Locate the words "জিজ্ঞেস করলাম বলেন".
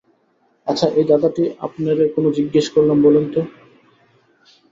2.37-3.25